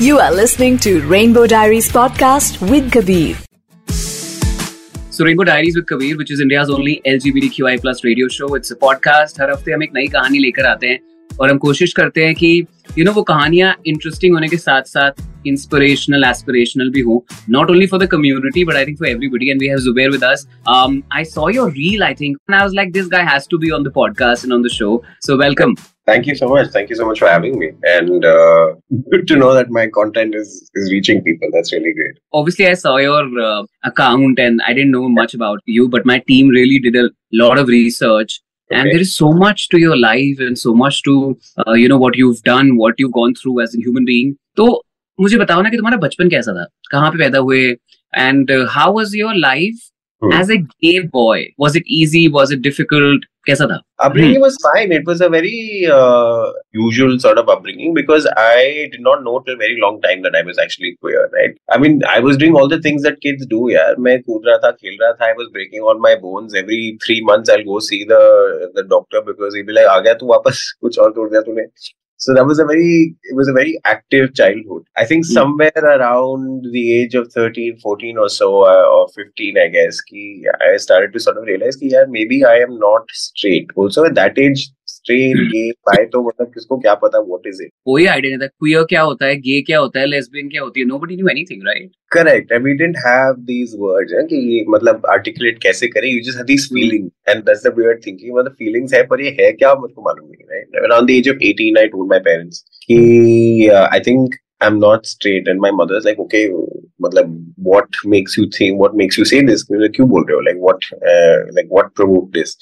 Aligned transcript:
You 0.00 0.18
are 0.18 0.32
listening 0.32 0.78
to 0.78 1.00
Rainbow 1.02 1.46
Diaries 1.46 1.88
podcast 1.92 2.70
with 2.70 2.92
Kabir. 2.92 3.36
So 5.10 5.24
Rainbow 5.24 5.44
Diaries 5.44 5.76
with 5.76 5.86
Kabir, 5.86 6.16
which 6.16 6.30
is 6.30 6.40
India's 6.40 6.70
only 6.70 7.00
LGBTQI 7.06 7.80
plus 7.80 8.04
radio 8.04 8.28
show. 8.28 8.54
It's 8.54 8.70
a 8.70 8.76
podcast. 8.76 9.40
हर 9.40 9.50
हफ्ते 9.50 9.72
हम 9.72 9.82
एक 9.82 9.90
नई 9.94 10.06
कहानी 10.06 10.38
लेकर 10.38 10.66
आते 10.66 10.86
हैं 10.86 11.07
और 11.39 11.49
हम 11.51 11.57
कोशिश 11.57 11.93
करते 11.93 12.25
हैं 12.25 12.35
कि 12.35 12.47
यू 12.47 12.95
you 12.95 13.05
नो 13.05 13.05
know, 13.05 13.15
वो 13.15 13.23
कहानियाँ 13.23 13.75
इंटरेस्टिंग 13.87 14.33
होने 14.33 14.47
के 14.47 14.57
साथ 14.57 14.83
साथ 14.93 15.21
इंस्पिरेशनल 15.47 16.23
एस्पिरेशनल 16.29 16.89
भी 16.91 17.01
हो 17.01 17.23
not 17.49 17.69
only 17.71 17.87
for 17.87 18.03
the 18.03 18.07
community 18.11 18.63
but 18.65 18.75
I 18.75 18.85
think 18.85 18.97
for 18.99 19.07
everybody 19.07 19.49
and 19.49 19.61
we 19.61 19.67
have 19.67 19.79
Zubair 19.85 20.09
with 20.11 20.23
us 20.23 20.47
I 20.69 21.23
saw 21.35 21.49
your 21.55 21.71
reel 21.71 22.03
I 22.03 22.13
think 22.21 22.37
and 22.49 22.55
I 22.55 22.61
was 22.61 22.75
like 22.75 22.91
this 22.93 23.07
guy 23.11 23.23
has 23.31 23.47
to 23.51 23.57
be 23.57 23.69
on 23.79 23.83
the 23.83 23.91
podcast 23.95 24.45
and 24.45 24.53
on 24.53 24.63
the 24.63 24.77
show 24.79 25.01
so 25.27 25.37
welcome 25.43 25.75
Thank 26.09 26.27
you 26.27 26.33
so 26.37 26.47
much. 26.49 26.69
Thank 26.73 26.91
you 26.91 26.95
so 26.95 27.07
much 27.07 27.19
for 27.21 27.27
having 27.29 27.57
me. 27.57 27.67
And 27.89 28.23
uh, 28.25 28.67
good 29.11 29.27
to 29.31 29.35
know 29.41 29.49
that 29.57 29.67
my 29.75 29.83
content 29.97 30.37
is 30.39 30.53
is 30.81 30.87
reaching 30.93 31.21
people. 31.27 31.51
That's 31.55 31.73
really 31.75 31.91
great. 31.99 32.15
Obviously, 32.39 32.67
I 32.69 32.73
saw 32.83 32.93
your 33.03 33.19
uh, 33.47 33.59
account 33.89 34.41
and 34.45 34.63
I 34.69 34.73
didn't 34.79 34.95
know 34.97 35.09
much 35.17 35.35
about 35.39 35.75
you, 35.75 35.87
but 35.97 36.07
my 36.13 36.17
team 36.31 36.49
really 36.55 36.79
did 36.87 36.97
a 37.03 37.05
lot 37.43 37.61
of 37.63 37.73
research. 37.73 38.39
Okay. 38.71 38.79
And 38.79 38.91
there 38.91 39.01
is 39.01 39.15
so 39.15 39.31
much 39.33 39.69
to 39.69 39.79
your 39.79 39.97
life 39.97 40.39
and 40.39 40.57
so 40.57 40.73
much 40.73 41.01
to 41.03 41.37
uh, 41.67 41.73
you 41.73 41.87
know 41.87 41.97
what 41.97 42.15
you've 42.15 42.41
done, 42.43 42.77
what 42.77 42.99
you've 42.99 43.13
gone 43.13 43.33
through 43.33 43.61
as 43.61 43.75
a 43.75 43.81
human 43.85 44.05
being. 44.05 44.35
तो 44.55 44.65
मुझे 45.21 45.37
बताओ 45.37 45.61
ना 45.61 45.69
कि 45.69 45.77
तुम्हारा 45.77 45.97
बचपन 45.97 46.29
कैसा 46.29 46.53
था 46.53 46.65
कहाँ 46.91 47.11
पे 47.11 47.17
पैदा 47.17 47.39
हुए 47.39 47.61
and 48.17 48.51
how 48.69 48.93
was 48.93 49.15
your 49.15 49.35
life 49.35 49.79
as 50.40 50.50
a 50.50 50.54
gay 50.54 50.98
boy 51.14 51.46
was 51.60 51.76
it 51.76 51.84
easy 52.02 52.26
was 52.34 52.52
it 52.52 52.58
difficult 52.68 53.24
कैसा 53.46 53.66
था 53.66 53.80
upbringing 54.04 54.36
hmm. 54.36 54.44
was 54.44 54.56
fine 54.62 54.92
it 54.92 55.04
was 55.06 55.20
a 55.20 55.28
very 55.32 55.86
uh, 55.96 56.46
usual 56.72 57.12
sort 57.24 57.40
of 57.42 57.50
upbringing 57.54 57.92
because 57.98 58.26
i 58.44 58.88
did 58.94 59.02
not 59.08 59.22
know 59.26 59.34
till 59.46 59.58
very 59.60 59.76
long 59.84 60.00
time 60.06 60.24
that 60.26 60.38
i 60.38 60.42
was 60.48 60.60
actually 60.64 60.90
queer 61.04 61.24
right 61.34 61.58
i 61.76 61.78
mean 61.84 62.00
i 62.14 62.16
was 62.26 62.40
doing 62.42 62.56
all 62.60 62.70
the 62.72 62.80
things 62.86 63.06
that 63.08 63.20
kids 63.26 63.46
do 63.52 63.60
yeah 63.72 64.00
मैं 64.06 64.16
कूद 64.22 64.48
रहा 64.48 64.56
था 64.64 64.70
खेल 64.70 64.96
रहा 65.02 65.12
था 65.20 65.28
i 65.28 65.36
was 65.42 65.52
breaking 65.58 65.86
all 65.90 66.00
my 66.06 66.14
bones 66.24 66.56
every 66.62 66.80
3 67.06 67.18
months 67.30 67.54
i'll 67.56 67.66
go 67.68 67.82
see 67.90 68.00
the 68.14 68.22
the 68.78 68.86
doctor 68.94 69.22
because 69.28 69.58
he'll 69.58 69.70
be 69.72 69.78
like 69.80 69.92
आ 69.96 69.98
गया 70.08 70.14
तू 70.22 70.32
वापस 70.32 70.64
कुछ 70.80 70.98
और 71.04 71.12
तोड़ 71.20 71.28
दिया 71.30 71.40
तूने 71.50 71.66
so 72.19 72.33
that 72.33 72.45
was 72.45 72.59
a 72.59 72.65
very 72.65 73.15
it 73.23 73.35
was 73.35 73.47
a 73.47 73.53
very 73.53 73.79
active 73.85 74.35
childhood. 74.35 74.83
I 74.97 75.05
think 75.05 75.25
mm. 75.25 75.29
somewhere 75.29 75.71
around 75.77 76.65
the 76.73 76.99
age 76.99 77.15
of 77.15 77.31
13, 77.31 77.77
14 77.79 78.17
or 78.17 78.27
so, 78.27 78.65
uh, 78.65 78.87
or 78.93 79.07
15, 79.15 79.57
I 79.57 79.69
guess, 79.69 80.01
ki, 80.01 80.45
I 80.59 80.75
started 80.75 81.13
to 81.13 81.19
sort 81.19 81.37
of 81.37 81.43
realize 81.43 81.77
that 81.77 81.85
yeah, 81.85 82.03
maybe 82.09 82.43
I 82.43 82.57
am 82.57 82.77
not 82.77 83.09
straight. 83.11 83.69
Also 83.75 84.03
at 84.03 84.15
that 84.15 84.37
age, 84.37 84.69
straight 84.99 85.37
gay 85.51 85.69
bi 85.89 86.05
तो 86.13 86.21
मतलब 86.27 86.51
किसको 86.53 86.77
क्या 86.79 86.93
पता 87.03 87.19
what 87.27 87.47
is 87.47 87.61
it 87.63 87.71
कोई 87.85 88.05
idea 88.13 88.37
नहीं 88.37 88.47
था 88.47 88.51
queer 88.59 88.83
क्या 88.89 89.01
होता 89.09 89.25
है 89.25 89.35
गे 89.47 89.61
क्या 89.67 89.79
होता 89.79 89.99
है 89.99 90.05
लेस्बियन 90.07 90.49
क्या 90.49 90.61
होती 90.61 90.79
है 90.79 90.87
nobody 90.87 91.15
knew 91.15 91.27
anything 91.35 91.63
right 91.67 91.91
correct 92.11 92.51
and 92.51 92.63
we 92.65 92.73
didn't 92.73 92.97
have 93.05 93.35
these 93.51 93.75
words 93.79 94.27
कि 94.29 94.41
ये 94.53 94.65
मतलब 94.75 95.05
आर्टिकुलेट 95.11 95.61
कैसे 95.63 95.87
करें 95.95 96.09
you 96.11 96.19
just 96.27 96.37
have 96.37 96.45
these 96.51 96.67
feeling 96.73 97.09
and 97.29 97.43
that's 97.45 97.63
the 97.67 97.73
weird 97.77 98.05
thinking 98.05 98.35
मतलब 98.37 98.55
फीलिंग्स 98.59 98.93
है 98.93 99.05
पर 99.07 99.21
ये 99.21 99.35
है 99.39 99.51
क्या 99.63 99.73
मुझको 99.85 100.01
मालूम 100.09 100.27
नहीं 100.27 100.51
right 100.51 100.83
around 100.83 101.07
the 101.07 101.17
age 101.21 101.29
of 101.29 101.47
18 101.53 101.79
I 101.79 101.87
told 101.95 102.11
my 102.11 102.19
parents 102.29 102.63
कि 102.85 103.67
I 103.71 103.99
think 104.07 104.35
I'm 104.61 104.79
not 104.79 105.05
straight. 105.05 105.47
And 105.47 105.59
my 105.59 105.71
mother's 105.71 106.05
like, 106.05 106.19
okay, 106.19 106.49
matlab, 107.01 107.33
what 107.55 107.87
makes 108.03 108.37
you 108.37 108.49
think, 108.49 108.79
what 108.79 108.95
makes 108.95 109.17
you 109.17 109.25
say 109.25 109.43
this? 109.43 109.65
Like, 109.69 109.93
kyun 109.93 110.09
bol 110.09 110.25
rahe 110.25 110.35
ho? 110.35 110.41
Like, 110.47 110.57
what, 110.57 110.81
uh, 111.11 111.37
like, 111.53 111.67
what 111.69 111.93
provoked 111.95 112.33
this? 112.33 112.57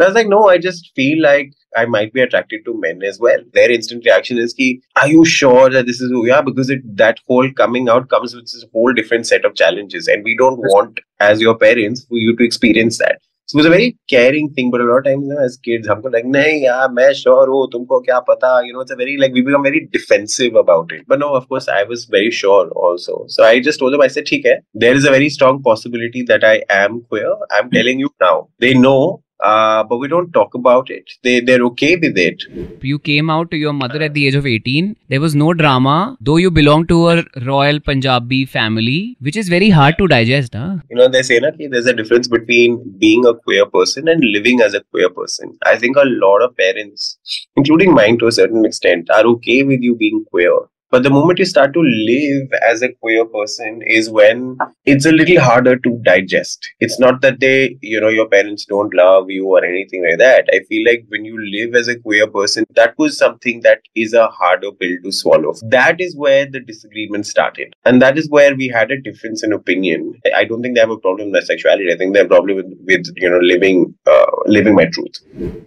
I 0.00 0.06
was 0.06 0.14
like, 0.14 0.28
no, 0.28 0.48
I 0.48 0.56
just 0.58 0.90
feel 0.96 1.20
like 1.22 1.52
I 1.76 1.84
might 1.84 2.12
be 2.12 2.22
attracted 2.22 2.64
to 2.64 2.80
men 2.80 3.02
as 3.02 3.20
well. 3.20 3.38
Their 3.52 3.70
instant 3.70 4.04
reaction 4.04 4.38
is, 4.38 4.54
ki, 4.54 4.82
are 5.00 5.08
you 5.08 5.24
sure 5.24 5.68
that 5.70 5.86
this 5.86 6.00
is 6.00 6.10
who 6.10 6.26
you 6.26 6.32
are? 6.32 6.42
Because 6.42 6.70
it, 6.70 6.80
that 6.96 7.18
whole 7.26 7.50
coming 7.52 7.88
out 7.88 8.08
comes 8.08 8.34
with 8.34 8.44
this 8.44 8.64
whole 8.72 8.92
different 8.94 9.26
set 9.26 9.44
of 9.44 9.54
challenges. 9.54 10.08
And 10.08 10.24
we 10.24 10.36
don't 10.36 10.58
want, 10.58 11.00
as 11.20 11.40
your 11.40 11.56
parents, 11.56 12.04
for 12.06 12.16
you 12.16 12.34
to 12.36 12.44
experience 12.44 12.98
that. 12.98 13.20
So 13.46 13.56
it 13.56 13.60
was 13.60 13.66
a 13.66 13.70
very 13.70 13.98
caring 14.08 14.48
thing. 14.54 14.70
But 14.70 14.80
a 14.80 14.84
lot 14.84 14.98
of 14.98 15.04
times 15.04 15.24
you 15.24 15.34
know, 15.34 15.44
as 15.44 15.58
kids, 15.58 15.86
humko 15.86 16.10
like, 16.10 16.24
nahi 16.24 16.70
I'm 16.72 16.96
sure 17.14 17.46
ho, 17.46 17.68
tumko 17.68 18.02
kya 18.02 18.24
pata? 18.24 18.62
You 18.64 18.72
know, 18.72 18.80
it's 18.80 18.92
a 18.92 18.96
very, 18.96 19.18
like, 19.18 19.34
we 19.34 19.42
become 19.42 19.62
very 19.62 19.88
defensive 19.92 20.54
about 20.54 20.90
it. 20.90 21.04
But 21.06 21.18
no, 21.18 21.34
of 21.34 21.48
course, 21.50 21.68
I 21.68 21.82
was 21.82 22.06
very 22.06 22.30
sure 22.30 22.70
also. 22.70 23.26
So 23.28 23.44
I 23.44 23.60
just 23.60 23.78
told 23.78 23.92
them, 23.92 24.00
I 24.00 24.06
said, 24.06 24.24
theek 24.24 24.46
hai, 24.46 24.60
there 24.72 24.94
is 24.94 25.04
a 25.04 25.10
very 25.10 25.28
strong 25.28 25.62
possibility 25.62 26.22
that 26.22 26.44
I 26.44 26.62
am 26.70 27.02
queer. 27.02 27.34
I'm 27.50 27.66
hmm. 27.66 27.74
telling 27.74 27.98
you 27.98 28.10
now. 28.20 28.48
They 28.58 28.72
know 28.72 29.22
uh, 29.42 29.82
but 29.84 29.96
we 29.98 30.08
don't 30.08 30.32
talk 30.32 30.54
about 30.54 30.90
it. 30.90 31.10
They 31.22 31.40
they're 31.40 31.64
okay 31.70 31.96
with 31.96 32.16
it. 32.16 32.44
You 32.82 32.98
came 32.98 33.28
out 33.28 33.50
to 33.50 33.56
your 33.56 33.72
mother 33.72 34.00
at 34.02 34.14
the 34.14 34.26
age 34.26 34.34
of 34.34 34.46
18. 34.46 34.96
There 35.08 35.20
was 35.20 35.34
no 35.34 35.52
drama, 35.52 36.16
though 36.20 36.36
you 36.36 36.50
belong 36.50 36.86
to 36.88 37.08
a 37.10 37.24
royal 37.44 37.80
Punjabi 37.80 38.44
family, 38.46 39.16
which 39.20 39.36
is 39.36 39.48
very 39.48 39.70
hard 39.70 39.98
to 39.98 40.06
digest. 40.06 40.54
Huh? 40.54 40.76
You 40.90 40.96
know, 40.96 41.08
they 41.08 41.22
say 41.22 41.38
that 41.40 41.54
there's 41.58 41.86
a 41.86 41.92
difference 41.92 42.28
between 42.28 42.82
being 42.98 43.26
a 43.26 43.34
queer 43.34 43.66
person 43.66 44.08
and 44.08 44.22
living 44.24 44.60
as 44.60 44.74
a 44.74 44.82
queer 44.90 45.10
person. 45.10 45.58
I 45.66 45.76
think 45.76 45.96
a 45.96 46.04
lot 46.04 46.42
of 46.42 46.56
parents, 46.56 47.18
including 47.56 47.94
mine 47.94 48.18
to 48.18 48.26
a 48.28 48.32
certain 48.32 48.64
extent, 48.64 49.10
are 49.10 49.24
okay 49.34 49.62
with 49.62 49.82
you 49.82 49.96
being 49.96 50.24
queer 50.30 50.58
but 50.92 51.02
the 51.02 51.08
moment 51.08 51.38
you 51.38 51.46
start 51.46 51.72
to 51.72 51.80
live 51.80 52.52
as 52.70 52.82
a 52.82 52.92
queer 52.92 53.24
person 53.24 53.80
is 53.86 54.10
when 54.10 54.58
it's 54.84 55.06
a 55.06 55.10
little 55.10 55.40
harder 55.40 55.74
to 55.78 55.98
digest. 56.04 56.68
It's 56.80 57.00
not 57.00 57.22
that 57.22 57.40
they, 57.40 57.78
you 57.80 57.98
know, 57.98 58.10
your 58.10 58.28
parents 58.28 58.66
don't 58.66 58.92
love 58.92 59.30
you 59.30 59.46
or 59.46 59.64
anything 59.64 60.04
like 60.06 60.18
that. 60.18 60.50
I 60.52 60.60
feel 60.68 60.84
like 60.86 61.06
when 61.08 61.24
you 61.24 61.40
live 61.40 61.74
as 61.74 61.88
a 61.88 61.98
queer 61.98 62.26
person, 62.26 62.66
that 62.74 62.92
was 62.98 63.16
something 63.16 63.62
that 63.62 63.80
is 63.94 64.12
a 64.12 64.26
harder 64.26 64.70
pill 64.70 64.98
to 65.02 65.12
swallow. 65.12 65.54
That 65.62 65.98
is 65.98 66.14
where 66.14 66.44
the 66.44 66.60
disagreement 66.60 67.24
started. 67.26 67.72
And 67.86 68.02
that 68.02 68.18
is 68.18 68.28
where 68.28 68.54
we 68.54 68.68
had 68.68 68.90
a 68.90 69.00
difference 69.00 69.42
in 69.42 69.54
opinion. 69.54 70.20
I 70.36 70.44
don't 70.44 70.60
think 70.60 70.74
they 70.74 70.82
have 70.82 70.90
a 70.90 70.98
problem 70.98 71.28
with 71.28 71.40
my 71.40 71.46
sexuality. 71.46 71.90
I 71.90 71.96
think 71.96 72.12
they 72.12 72.18
have 72.18 72.26
a 72.26 72.36
problem 72.36 72.56
with, 72.56 72.66
with 72.84 73.06
you 73.16 73.30
know, 73.30 73.38
living, 73.38 73.94
uh, 74.06 74.26
living 74.44 74.74
my 74.74 74.84
truth. 74.84 75.20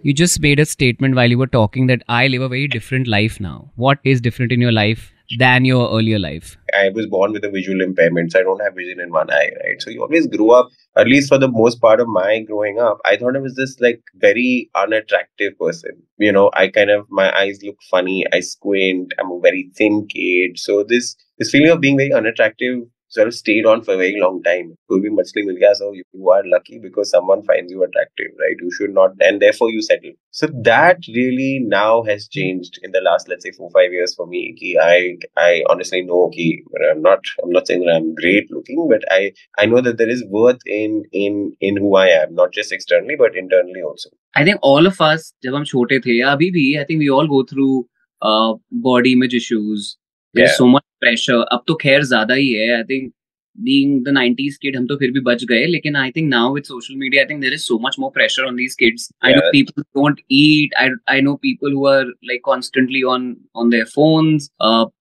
You 0.04 0.14
just 0.14 0.40
made 0.40 0.60
a 0.60 0.66
statement 0.66 1.16
while 1.16 1.28
you 1.28 1.38
were 1.38 1.48
talking 1.48 1.88
that 1.88 2.04
I 2.08 2.28
live 2.28 2.42
a 2.42 2.48
very 2.48 2.68
different 2.68 3.08
life 3.08 3.40
now. 3.40 3.72
What 3.74 3.98
is 4.04 4.20
different 4.20 4.52
in 4.52 4.60
your 4.60 4.70
life 4.70 5.12
than 5.38 5.64
your 5.64 5.90
earlier 5.90 6.18
life? 6.18 6.56
I 6.74 6.90
was 6.90 7.06
born 7.06 7.32
with 7.32 7.44
a 7.44 7.50
visual 7.50 7.80
impairment, 7.80 8.32
so 8.32 8.40
I 8.40 8.42
don't 8.42 8.62
have 8.62 8.74
vision 8.74 9.00
in 9.00 9.10
one 9.10 9.30
eye, 9.30 9.50
right? 9.64 9.80
So 9.80 9.90
you 9.90 10.02
always 10.02 10.26
grew 10.26 10.50
up, 10.50 10.68
at 10.96 11.06
least 11.06 11.28
for 11.28 11.38
the 11.38 11.48
most 11.48 11.80
part 11.80 12.00
of 12.00 12.08
my 12.08 12.40
growing 12.40 12.78
up, 12.78 12.98
I 13.04 13.16
thought 13.16 13.36
I 13.36 13.40
was 13.40 13.54
this 13.54 13.78
like 13.80 14.02
very 14.16 14.70
unattractive 14.74 15.58
person. 15.58 15.90
You 16.18 16.32
know, 16.32 16.50
I 16.54 16.68
kind 16.68 16.90
of 16.90 17.06
my 17.10 17.36
eyes 17.36 17.60
look 17.62 17.76
funny, 17.90 18.24
I 18.32 18.40
squint, 18.40 19.14
I'm 19.18 19.30
a 19.30 19.40
very 19.40 19.70
thin 19.76 20.06
kid. 20.06 20.58
So 20.58 20.82
this 20.82 21.16
this 21.38 21.50
feeling 21.50 21.70
of 21.70 21.80
being 21.80 21.96
very 21.96 22.12
unattractive 22.12 22.80
sort 23.11 23.27
of 23.27 23.33
stayed 23.33 23.65
on 23.65 23.83
for 23.83 23.93
a 23.93 23.97
very 23.97 24.19
long 24.19 24.41
time. 24.41 24.73
Could 24.89 25.03
be 25.03 25.09
much 25.09 25.27
like 25.35 25.75
so 25.75 25.91
you 25.93 26.29
are 26.29 26.43
lucky 26.45 26.79
because 26.79 27.09
someone 27.09 27.43
finds 27.43 27.71
you 27.71 27.83
attractive, 27.83 28.31
right? 28.39 28.55
You 28.59 28.71
should 28.71 28.93
not, 28.93 29.11
and 29.19 29.41
therefore 29.41 29.69
you 29.69 29.81
settle. 29.81 30.11
So 30.31 30.47
that 30.63 30.99
really 31.13 31.59
now 31.61 32.03
has 32.03 32.27
changed 32.27 32.79
in 32.83 32.91
the 32.91 33.01
last, 33.01 33.27
let's 33.27 33.43
say, 33.43 33.51
four 33.51 33.69
five 33.71 33.91
years 33.91 34.15
for 34.15 34.27
me. 34.27 34.55
Ki 34.57 34.77
I 34.81 35.17
I 35.37 35.63
honestly 35.69 36.01
know 36.01 36.29
ki 36.33 36.63
I'm 36.89 37.01
not 37.01 37.19
I'm 37.43 37.51
not 37.51 37.67
saying 37.67 37.85
that 37.85 37.95
I'm 37.95 38.15
great 38.15 38.51
looking, 38.51 38.87
but 38.89 39.03
I 39.11 39.33
I 39.59 39.65
know 39.65 39.81
that 39.81 39.97
there 39.97 40.09
is 40.09 40.23
worth 40.29 40.59
in 40.65 41.03
in 41.11 41.53
in 41.59 41.77
who 41.77 41.95
I 41.95 42.07
am, 42.07 42.33
not 42.33 42.51
just 42.51 42.71
externally 42.71 43.15
but 43.15 43.35
internally 43.35 43.81
also. 43.81 44.09
I 44.35 44.45
think 44.45 44.59
all 44.61 44.87
of 44.87 45.01
us, 45.01 45.33
जब 45.43 45.55
हम 45.55 45.63
छोटे 45.65 45.99
थे 45.99 46.19
या 46.19 46.31
अभी 46.31 46.51
भी, 46.51 46.79
I 46.79 46.85
think 46.85 46.99
we 46.99 47.09
all 47.09 47.27
go 47.27 47.43
through 47.43 47.85
uh, 48.21 48.53
body 48.71 49.13
image 49.13 49.33
issues 49.33 49.97
yeah. 50.40 50.56
so 50.56 50.72
much 50.72 50.86
pressure. 51.04 51.42
अब 51.52 51.64
तो 51.68 51.74
खैर 51.82 52.02
ज़्यादा 52.04 52.34
ही 52.34 52.52
है. 52.52 52.74
I 52.76 52.82
think 52.90 53.12
being 53.58 53.92
the 54.06 54.12
90s 54.14 54.56
kid 54.62 54.76
हम 54.76 54.86
तो 54.86 54.96
फिर 54.98 55.10
भी 55.10 55.20
बच 55.26 55.44
गए. 55.50 55.64
लेकिन 55.66 55.94
I 55.96 56.10
think 56.16 56.28
now 56.30 56.52
with 56.54 56.64
social 56.64 56.96
media 56.98 57.22
I 57.22 57.28
think 57.28 57.40
there 57.40 57.52
is 57.54 57.60
so 57.62 57.78
much 57.84 57.96
more 58.00 58.10
pressure 58.14 58.44
on 58.46 58.56
these 58.56 58.74
kids 58.80 59.08
I 59.24 59.34
know 59.34 59.40
people 59.52 59.82
don't 59.82 60.20
eat 60.32 60.74
I 60.80 60.88
I 61.10 61.20
know 61.20 61.34
people 61.42 61.72
who 61.72 61.86
are 61.88 62.04
like 62.30 62.40
constantly 62.46 63.02
on 63.14 63.24
on 63.56 63.70
their 63.70 63.84
phones 63.94 64.50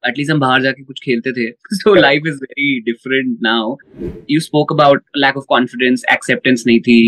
at least 0.09 0.31
हम 0.31 0.40
बाहर 0.40 0.62
जाके 0.63 0.84
कुछ 0.84 1.00
खेलते 1.03 1.32
थे. 1.32 1.49
So 1.52 1.96
life 1.96 2.28
is 2.28 2.38
very 2.43 2.79
different 2.91 3.38
now 3.43 3.76
you 4.31 4.40
spoke 4.40 4.73
about 4.73 5.03
lack 5.17 5.38
of 5.38 5.46
confidence 5.49 6.05
acceptance 6.14 6.64
नहीं 6.67 6.79
थी. 6.88 6.99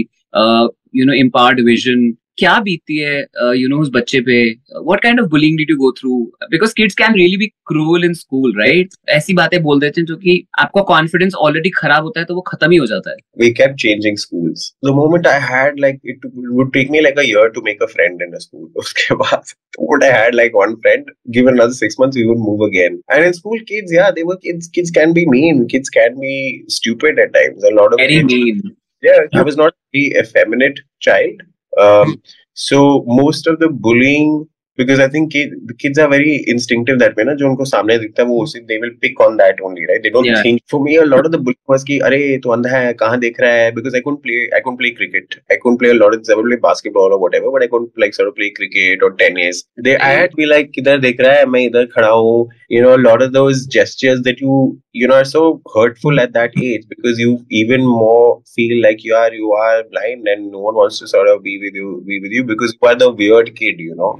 you 0.95 1.05
know 1.05 1.13
impaired 1.13 1.61
vision 1.65 2.11
क्या 2.37 2.59
बीती 2.59 2.97
है 2.97 3.19
यू 3.59 3.67
नो 3.69 3.77
उस 3.81 3.89
बच्चे 3.93 4.19
पे? 4.21 4.37
What 4.85 5.01
kind 5.03 5.19
of 5.19 5.27
bullying 5.29 5.57
did 5.57 5.69
you 5.69 5.75
go 5.77 5.91
through 5.99 6.17
because 6.51 6.73
kids 6.77 6.95
can 6.95 7.13
really 7.13 7.37
be 7.37 7.47
cruel 7.67 8.05
in 8.05 8.13
school 8.13 8.53
right 8.59 8.93
ऐसी 9.09 9.33
बातें 9.33 9.61
बोल 9.63 9.79
देते 9.79 10.01
हैं 10.01 10.05
जो 10.05 10.15
कि 10.17 10.35
आपका 10.59 10.81
कॉन्फिडेंस 10.91 11.35
ऑलरेडी 11.47 11.69
खराब 11.77 12.03
होता 12.03 12.19
है 12.19 12.25
तो 12.25 12.35
वो 12.35 12.41
खत्म 12.47 12.71
ही 12.71 12.77
हो 12.77 12.85
जाता 12.85 13.11
है। 13.11 13.17
We 13.39 13.49
kept 13.59 13.75
changing 13.81 14.17
schools 14.17 14.71
the 14.85 14.93
moment 14.95 15.27
I 15.27 15.39
had 15.49 15.79
like 15.79 15.99
it 16.09 16.25
would 16.51 16.71
take 16.73 16.91
me 16.91 17.01
like 17.01 17.19
a 17.19 17.23
year 17.25 17.49
to 17.55 17.61
make 17.65 17.83
a 17.83 17.85
friend 17.95 18.21
in 18.21 18.33
a 18.33 18.39
school 18.45 18.69
उसके 18.79 19.15
बाद 19.23 19.53
what 19.81 20.03
I 20.03 20.19
had 20.19 20.35
like 20.35 20.55
one 20.55 20.75
friend 20.85 21.11
given 21.37 21.59
another 21.59 21.87
6 21.87 22.01
months 22.01 22.17
we 22.17 22.25
would 22.27 22.39
move 22.47 22.65
again 22.67 23.01
and 23.11 23.25
in 23.25 23.31
school 23.41 23.59
kids 23.69 23.93
या 23.93 24.09
they 24.17 24.23
were 24.23 24.35
kids 24.43 24.67
kids 24.75 24.91
can 24.97 25.13
be 25.13 25.25
mean 25.37 25.65
kids 25.71 25.89
can 25.99 26.15
be 26.23 26.35
stupid 26.79 27.19
at 27.19 27.33
times 27.33 27.65
a 27.65 27.75
lot 27.81 27.93
of 27.93 28.01
very 28.01 28.23
mean 28.23 28.67
Yeah, 29.03 29.25
I 29.39 29.41
was 29.47 29.57
not 29.57 29.73
the 29.93 29.99
effeminate 30.19 30.79
child. 31.05 31.41
Um, 31.79 32.21
so 32.53 33.03
most 33.07 33.47
of 33.47 33.59
the 33.59 33.69
bullying 33.69 34.47
because 34.77 34.99
I 34.99 35.07
think 35.09 35.31
kid, 35.33 35.53
the 35.65 35.73
kids 35.73 35.97
are 35.97 36.07
very 36.07 36.43
instinctive 36.53 36.99
that 36.99 37.15
way 37.17 37.23
ना 37.25 37.33
जो 37.41 37.47
उनको 37.49 37.65
सामने 37.65 37.97
दिखता 37.99 38.23
है 38.23 38.27
वो 38.29 38.41
उसी 38.43 38.59
they 38.71 38.77
will 38.83 38.93
pick 39.05 39.21
on 39.27 39.37
that 39.41 39.61
only 39.69 39.85
right 39.91 40.03
they 40.07 40.13
don't 40.15 40.29
Yeah. 40.31 40.41
think 40.47 40.61
for 40.73 40.79
me 40.87 40.95
a 41.03 41.05
lot 41.13 41.29
of 41.29 41.31
the 41.35 41.41
bullying 41.47 41.73
was 41.73 41.83
कि 41.89 41.99
अरे 42.09 42.21
तू 42.43 42.49
अंधा 42.57 42.69
है 42.77 42.93
कहाँ 43.03 43.19
देख 43.19 43.39
रहा 43.41 43.51
है 43.61 43.71
because 43.79 43.97
I 43.99 44.03
couldn't 44.07 44.21
play 44.27 44.39
I 44.59 44.61
couldn't 44.65 44.81
play 44.83 44.93
cricket 44.99 45.39
I 45.55 45.59
couldn't 45.63 45.81
play 45.83 45.93
a 45.95 45.99
lot 46.01 46.17
of 46.19 46.31
I 46.35 46.39
would 46.41 46.49
play 46.51 46.59
basketball 46.67 47.17
or 47.17 47.19
whatever 47.25 47.53
but 47.57 47.67
I 47.67 47.71
couldn't 47.75 48.03
like 48.05 48.17
sort 48.19 48.31
of 48.33 48.35
play 48.41 48.51
cricket 48.59 49.07
or 49.07 49.11
tennis 49.23 49.63
they 49.87 49.95
yeah. 49.97 50.07
I 50.09 50.11
had 50.19 50.35
to 50.35 50.41
be 50.43 50.49
like 50.53 50.71
किधर 50.79 50.99
देख 51.07 51.21
रहा 51.27 51.35
है 51.41 51.45
मैं 51.55 51.61
इधर 51.69 51.85
खड़ा 51.95 52.09
हूँ 52.09 52.35
you 52.75 52.81
know 52.83 52.93
a 52.97 53.01
lot 53.07 53.21
of 53.27 53.31
those 53.33 53.59
gestures 53.77 54.21
that 54.29 54.41
you 54.45 54.55
you 55.01 55.07
know 55.09 55.17
are 55.21 55.27
so 55.31 55.43
hurtful 55.75 56.19
at 56.23 56.33
that 56.37 56.57
age 56.69 56.87
because 56.93 57.19
you 57.23 57.33
even 57.59 57.85
more 57.91 58.41
feel 58.55 58.73
like 58.85 59.03
you 59.09 59.13
are 59.19 59.29
you 59.41 59.51
are 59.65 59.77
blind 59.93 60.27
and 60.33 60.49
no 60.55 60.63
one 60.67 60.79
wants 60.81 60.99
to 61.03 61.07
sort 61.11 61.29
of 61.33 61.41
be 61.47 61.53
with 61.65 61.77
you 61.81 61.91
be 62.09 62.19
with 62.25 62.35
you 62.39 62.43
because 62.51 62.73
you 62.77 62.89
are 62.91 62.95
the 63.03 63.09
weird 63.21 63.51
kid 63.61 63.79
you 63.87 63.95
know 64.01 64.11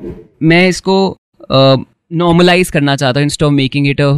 मैं 0.47 0.67
इसको 0.69 0.97
normalise 1.51 2.71
करना 2.71 2.97
चाहता 2.97 3.21
हूँ 3.21 3.25
instead 3.25 3.47
of 3.47 3.53
making 3.53 3.87
it 3.89 4.01
a 4.01 4.13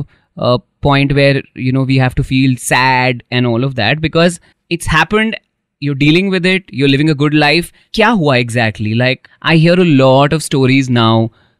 point 0.82 1.12
where 1.12 1.42
you 1.58 1.72
know 1.72 1.84
we 1.84 1.96
have 1.98 2.12
to 2.16 2.22
feel 2.22 2.56
sad 2.60 3.22
and 3.32 3.46
all 3.46 3.64
of 3.64 3.72
that 3.72 3.98
because 4.00 4.40
it's 4.70 4.88
happened 4.88 5.36
you're 5.84 5.96
dealing 6.00 6.28
with 6.32 6.46
it 6.48 6.70
you're 6.80 6.88
living 6.90 7.08
a 7.12 7.14
good 7.20 7.34
life 7.40 7.66
kya 7.96 8.10
hua 8.18 8.34
exactly 8.42 8.92
like 9.00 9.28
i 9.52 9.56
hear 9.62 9.74
a 9.82 9.86
lot 9.88 10.36
of 10.36 10.44
stories 10.44 10.86
now 10.98 11.16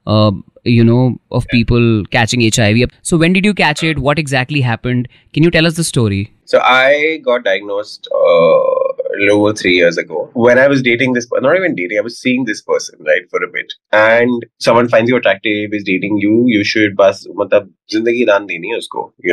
uh, 0.06 0.31
you 0.75 0.85
know 0.91 1.03
of 1.38 1.49
people 1.50 1.88
catching 2.17 2.44
hiv 2.47 2.94
so 3.11 3.19
when 3.25 3.37
did 3.38 3.49
you 3.49 3.55
catch 3.59 3.82
it 3.91 4.00
what 4.06 4.23
exactly 4.23 4.62
happened 4.69 5.11
can 5.35 5.49
you 5.49 5.53
tell 5.59 5.71
us 5.73 5.76
the 5.82 5.87
story 5.91 6.23
So 6.47 6.59
I 6.61 7.21
got 7.25 7.44
diagnosed 7.44 8.09
uh, 8.15 8.88
Lower 9.18 9.54
three 9.54 9.76
years 9.76 9.98
ago, 9.98 10.30
when 10.34 10.60
I 10.60 10.68
was 10.68 10.84
dating 10.84 11.14
this, 11.14 11.28
not 11.32 11.56
even 11.56 11.74
dating, 11.74 11.98
I 11.98 12.02
was 12.02 12.22
seeing 12.22 12.46
this 12.46 12.62
person, 12.62 13.00
right, 13.00 13.28
for 13.30 13.44
a 13.44 13.48
bit. 13.48 13.74
And 13.92 14.46
someone 14.60 14.88
finds 14.88 15.10
you 15.10 15.18
attractive, 15.18 15.74
is 15.74 15.84
dating 15.84 16.18
you, 16.18 16.44
you 16.46 16.64
should 16.64 16.96
bas, 16.96 17.26
you 17.26 17.34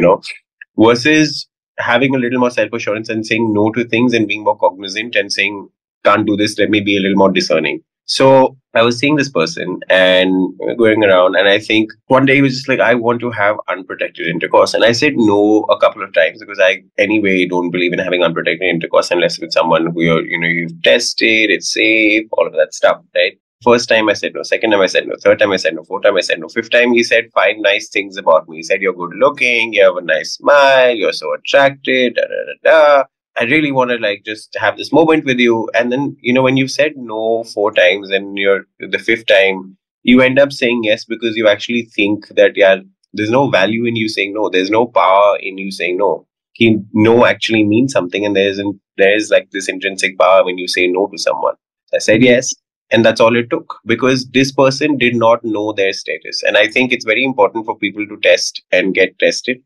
know, 0.00 0.22
versus 0.78 1.46
having 1.78 2.14
a 2.14 2.18
little 2.18 2.40
more 2.40 2.50
self-assurance 2.50 3.10
and 3.10 3.26
saying 3.26 3.52
no 3.52 3.70
to 3.72 3.86
things 3.86 4.14
and 4.14 4.26
being 4.26 4.44
more 4.44 4.56
cognizant 4.56 5.14
and 5.14 5.30
saying, 5.30 5.68
can't 6.04 6.26
do 6.26 6.36
this, 6.36 6.58
let 6.58 6.70
me 6.70 6.80
be 6.80 6.96
a 6.96 7.00
little 7.00 7.18
more 7.18 7.30
discerning. 7.30 7.82
So 8.06 8.56
I 8.74 8.82
was 8.82 8.98
seeing 8.98 9.16
this 9.16 9.28
person 9.28 9.80
and 9.88 10.56
going 10.78 11.02
around, 11.02 11.34
and 11.34 11.48
I 11.48 11.58
think 11.58 11.90
one 12.06 12.24
day 12.24 12.36
he 12.36 12.42
was 12.42 12.54
just 12.54 12.68
like, 12.68 12.78
I 12.78 12.94
want 12.94 13.20
to 13.20 13.30
have 13.32 13.56
unprotected 13.68 14.28
intercourse. 14.28 14.74
And 14.74 14.84
I 14.84 14.92
said 14.92 15.14
no 15.16 15.62
a 15.70 15.78
couple 15.78 16.04
of 16.04 16.12
times 16.12 16.38
because 16.38 16.60
I, 16.60 16.82
anyway, 16.98 17.46
don't 17.46 17.70
believe 17.70 17.92
in 17.92 17.98
having 17.98 18.22
unprotected 18.22 18.68
intercourse 18.68 19.10
unless 19.10 19.40
with 19.40 19.52
someone 19.52 19.90
who 19.92 20.02
you're, 20.02 20.24
you 20.24 20.38
know, 20.38 20.46
you've 20.46 20.82
tested, 20.82 21.50
it's 21.50 21.72
safe, 21.72 22.28
all 22.32 22.46
of 22.46 22.52
that 22.52 22.74
stuff, 22.74 23.02
right? 23.14 23.38
First 23.64 23.88
time 23.88 24.08
I 24.08 24.12
said 24.12 24.34
no, 24.34 24.42
second 24.44 24.70
time 24.70 24.82
I 24.82 24.86
said 24.86 25.08
no, 25.08 25.16
third 25.20 25.38
time 25.40 25.50
I 25.50 25.56
said 25.56 25.74
no, 25.74 25.82
fourth 25.82 26.04
time 26.04 26.16
I 26.16 26.20
said 26.20 26.38
no, 26.38 26.48
fifth 26.48 26.70
time 26.70 26.92
he 26.92 27.02
said 27.02 27.30
five 27.34 27.56
nice 27.58 27.88
things 27.88 28.16
about 28.16 28.48
me. 28.48 28.58
He 28.58 28.62
said, 28.62 28.82
You're 28.82 28.92
good 28.92 29.14
looking, 29.16 29.72
you 29.72 29.82
have 29.82 29.96
a 29.96 30.02
nice 30.02 30.34
smile, 30.34 30.94
you're 30.94 31.12
so 31.12 31.34
attractive, 31.34 32.14
da 32.14 32.22
da 32.22 32.28
da 32.28 32.98
da. 32.98 33.04
I 33.38 33.44
really 33.44 33.72
want 33.72 33.90
to 33.90 33.96
like 33.96 34.22
just 34.24 34.56
have 34.58 34.76
this 34.76 34.92
moment 34.92 35.24
with 35.24 35.38
you. 35.38 35.68
And 35.74 35.92
then, 35.92 36.16
you 36.20 36.32
know, 36.32 36.42
when 36.42 36.56
you've 36.56 36.70
said 36.70 36.92
no 36.96 37.44
four 37.44 37.72
times 37.72 38.10
and 38.10 38.38
you're 38.38 38.64
the 38.78 38.98
fifth 38.98 39.26
time, 39.26 39.76
you 40.02 40.20
end 40.20 40.38
up 40.38 40.52
saying 40.52 40.84
yes 40.84 41.04
because 41.04 41.36
you 41.36 41.48
actually 41.48 41.82
think 41.94 42.28
that, 42.28 42.56
yeah, 42.56 42.76
there's 43.12 43.30
no 43.30 43.50
value 43.50 43.84
in 43.84 43.96
you 43.96 44.08
saying 44.08 44.32
no. 44.34 44.48
There's 44.48 44.70
no 44.70 44.86
power 44.86 45.38
in 45.40 45.58
you 45.58 45.70
saying 45.70 45.98
no. 45.98 46.26
He, 46.52 46.78
no 46.92 47.26
actually 47.26 47.64
means 47.64 47.92
something 47.92 48.24
and 48.24 48.34
there 48.34 48.48
isn't, 48.48 48.80
there 48.96 49.14
is 49.14 49.30
like 49.30 49.50
this 49.50 49.68
intrinsic 49.68 50.18
power 50.18 50.44
when 50.44 50.56
you 50.56 50.66
say 50.66 50.86
no 50.86 51.08
to 51.08 51.18
someone. 51.18 51.54
I 51.94 51.98
said 51.98 52.22
yes. 52.22 52.54
And 52.90 53.04
that's 53.04 53.20
all 53.20 53.36
it 53.36 53.50
took 53.50 53.80
because 53.84 54.28
this 54.28 54.52
person 54.52 54.96
did 54.96 55.16
not 55.16 55.44
know 55.44 55.72
their 55.72 55.92
status. 55.92 56.42
And 56.44 56.56
I 56.56 56.68
think 56.68 56.92
it's 56.92 57.04
very 57.04 57.24
important 57.24 57.66
for 57.66 57.76
people 57.76 58.06
to 58.06 58.16
test 58.20 58.62
and 58.70 58.94
get 58.94 59.18
tested 59.18 59.58